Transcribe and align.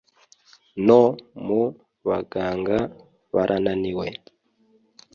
no 0.85 1.01
mu 1.45 1.61
baganga 2.07 2.77
barananiwe 3.33 4.07